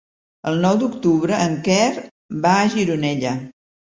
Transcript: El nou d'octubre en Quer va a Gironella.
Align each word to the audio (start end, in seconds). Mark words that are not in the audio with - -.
El 0.51 0.55
nou 0.63 0.79
d'octubre 0.83 1.41
en 1.49 1.53
Quer 1.67 1.85
va 2.45 2.55
a 2.61 2.71
Gironella. 2.77 3.37